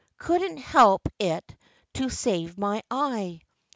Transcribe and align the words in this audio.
Couldn't 0.17 0.57
help 0.57 1.07
it 1.19 1.55
to 1.93 2.09
save 2.09 2.57
my 2.57 2.81
eye. 2.89 3.39